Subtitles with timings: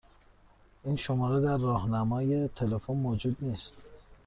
[0.83, 3.77] این شماره در راهنمای تلفن موجود نیست.